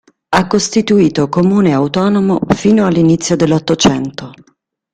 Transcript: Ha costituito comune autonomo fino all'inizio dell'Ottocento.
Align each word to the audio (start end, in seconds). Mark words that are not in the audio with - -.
Ha 0.29 0.47
costituito 0.47 1.29
comune 1.29 1.73
autonomo 1.73 2.39
fino 2.55 2.87
all'inizio 2.87 3.35
dell'Ottocento. 3.35 4.33